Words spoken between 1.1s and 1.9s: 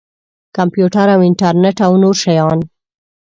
او انټرنټ